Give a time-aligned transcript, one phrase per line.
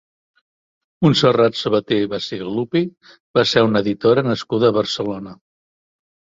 [1.05, 2.83] Montserrat Sabater Bacigalupi
[3.41, 5.39] va ser una editora nascuda a Barcelona.